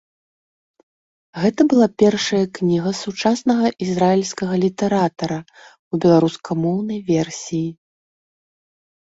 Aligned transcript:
Гэта 1.41 1.61
была 1.73 1.87
першая 2.03 2.39
кніга 2.59 2.93
сучаснага 3.03 3.67
ізраільскага 3.89 4.55
літаратара 4.65 5.39
ў 5.43 5.95
беларускамоўнай 6.07 6.99
версіі. 7.13 7.69